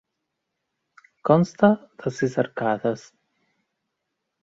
Consta 1.31 1.71
de 2.05 2.17
sis 2.19 2.41
arcades. 2.47 3.07